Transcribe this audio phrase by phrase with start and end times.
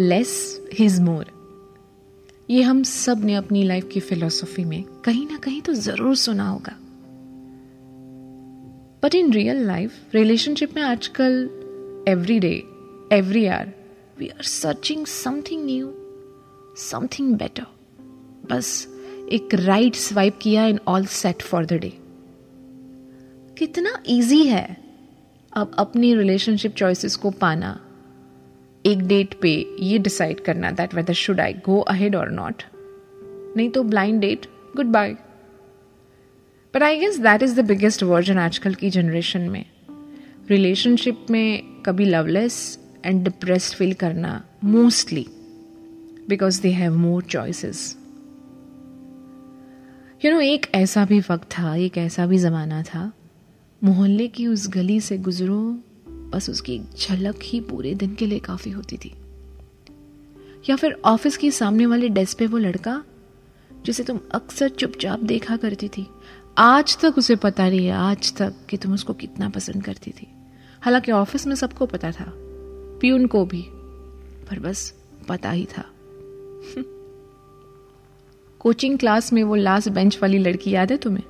[0.00, 0.32] Less
[0.78, 1.26] his मोर
[2.50, 6.74] ये हम सबने अपनी लाइफ की फिलोसफी में कहीं ना कहीं तो ज़रूर सुना होगा।
[9.02, 11.32] But in real life relationship में आजकल
[12.08, 12.52] every day
[13.12, 13.72] every are
[14.18, 15.92] we are searching something new
[16.80, 17.66] something better
[18.52, 18.70] बस
[19.32, 21.92] एक राइट स्वाइप किया in all set for the day
[23.58, 24.66] कितना इजी है
[25.52, 27.78] अब अपनी रिलेशनशिप चॉइसेस को पाना।
[28.88, 32.62] एक डेट पे ये डिसाइड करना that whether should I go ahead और नॉट
[33.56, 34.46] नहीं तो blind date
[34.86, 35.14] goodbye
[36.74, 39.64] but I guess that is the biggest version आजकल की जनरेशन में.
[40.50, 45.26] रिलेशनशिप में कभी लवलेस एंड डिप्रेस्ड फील करना mostly
[46.28, 47.96] because they have more choices
[50.24, 53.12] you know एक ऐसा भी वक्त था, एक ऐसा भी ज़माना था,
[53.84, 55.78] मोहल्ले की उस गली से गुजरो
[56.28, 59.14] बस उसकी झलक ही पूरे दिन के लिए काफ़ी होती थी।
[60.70, 63.04] या फिर ऑफ़िस के सामने वाले डेस्क पे वो लड़का,
[63.84, 66.06] जिसे तुम अक्सर चुपचाप देखा करती थी,
[66.58, 70.26] आज तक उसे पता नहीं है, आज तक कि तुम उसको कितना पसंद करती थी।
[70.80, 72.32] हालाँकि ऑफ़िस में सबको पता था,
[73.00, 73.64] प्यून को भी,
[74.50, 74.94] पर बस
[75.28, 75.82] पता ही था।
[78.58, 81.24] कोचिंग क्लास में वो लास्ट बेंच वाली लड़की याद है तुम्हें?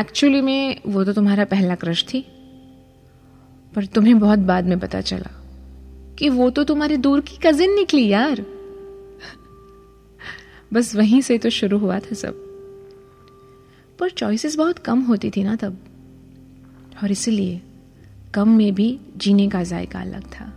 [0.00, 2.31] एक्चुअली में वो तो तुम्हारा पहला क्रश थी।
[3.74, 5.30] पर तुम्हें बहुत बाद में पता चला
[6.18, 8.44] कि वो तो तुम्हारे दूर की कजिन निकली यार।
[10.72, 12.34] बस वहीं से तो शुरू हुआ था सब।
[14.00, 15.78] पर चॉइसेस बहुत कम होती थी ना तब।
[17.02, 17.60] और इसलिए
[18.34, 20.52] कम में भी जीने का जायका अलग था।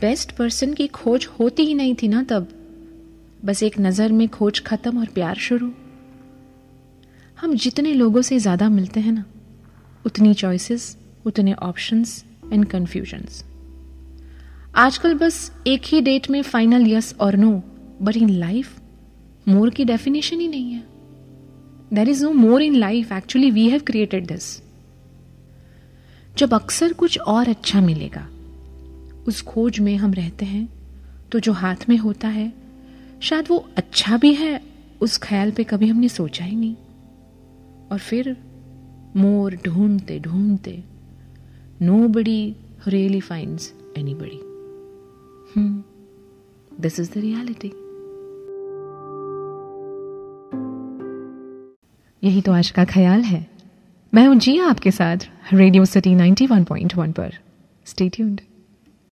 [0.00, 2.48] बेस्ट पर्सन की खोज होती ही नहीं थी ना तब।
[3.44, 5.70] बस एक नज़र में खोज खत्म और प्यार शुरू।
[7.38, 9.24] हम जितने लोगों से ज़्यादा मिलते हैं ना,
[10.04, 10.96] उतनी चॉइसेस
[11.28, 13.44] उतने ऑप्शंस एंड कन्फ्यूजन्स
[14.76, 17.52] आजकल बस एक ही डेट में फाइनल यस और no
[18.02, 18.78] but in life
[19.48, 20.82] more की डेफिनेशन ही नहीं है.
[21.92, 24.56] There is no more in life actually we have created this
[26.36, 28.26] जब अक्सर कुछ और अच्छा मिलेगा,
[29.28, 30.68] उस खोज में हम रहते हैं
[31.32, 32.52] तो जो हाथ में होता है,
[33.22, 34.60] शायद वो अच्छा भी है,
[35.00, 36.74] उस ख्याल पे कभी हमने सोचा ही नहीं.
[37.92, 38.36] और फिर,
[39.16, 40.82] मोर ढूंढते ढूंढते
[41.82, 42.08] no
[42.86, 44.40] really finds anybody.
[45.54, 45.80] Hmm.
[46.78, 47.70] This is the reality.
[52.24, 53.46] यही तो आज का ख्याल है
[54.14, 55.16] मैं हूँ जिया आपके साथ
[55.52, 57.34] रेडियो सिटी 91.1 पर
[57.86, 58.40] स्टे ट्यून्ड